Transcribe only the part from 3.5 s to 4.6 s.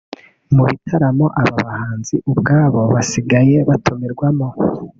batumirwamo